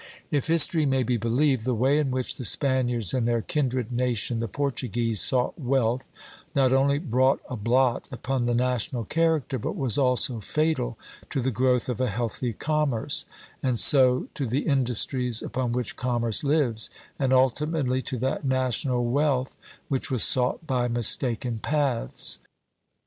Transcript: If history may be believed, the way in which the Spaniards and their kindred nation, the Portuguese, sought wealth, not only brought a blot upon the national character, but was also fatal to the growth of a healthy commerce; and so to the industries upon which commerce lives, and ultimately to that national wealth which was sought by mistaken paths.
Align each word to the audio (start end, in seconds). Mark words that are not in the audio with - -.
If 0.31 0.47
history 0.47 0.87
may 0.87 1.03
be 1.03 1.17
believed, 1.17 1.63
the 1.63 1.75
way 1.75 1.99
in 1.99 2.09
which 2.09 2.37
the 2.37 2.43
Spaniards 2.43 3.13
and 3.13 3.27
their 3.27 3.43
kindred 3.43 3.91
nation, 3.91 4.39
the 4.39 4.47
Portuguese, 4.47 5.21
sought 5.21 5.59
wealth, 5.59 6.07
not 6.55 6.73
only 6.73 6.97
brought 6.97 7.39
a 7.47 7.55
blot 7.55 8.07
upon 8.11 8.47
the 8.47 8.55
national 8.55 9.05
character, 9.05 9.59
but 9.59 9.75
was 9.75 9.99
also 9.99 10.39
fatal 10.39 10.97
to 11.29 11.39
the 11.39 11.51
growth 11.51 11.87
of 11.87 12.01
a 12.01 12.09
healthy 12.09 12.51
commerce; 12.51 13.27
and 13.61 13.77
so 13.77 14.27
to 14.33 14.47
the 14.47 14.65
industries 14.65 15.43
upon 15.43 15.71
which 15.71 15.95
commerce 15.97 16.43
lives, 16.43 16.89
and 17.19 17.31
ultimately 17.31 18.01
to 18.01 18.17
that 18.17 18.43
national 18.43 19.05
wealth 19.05 19.55
which 19.87 20.09
was 20.09 20.23
sought 20.23 20.65
by 20.65 20.87
mistaken 20.87 21.59
paths. 21.59 22.39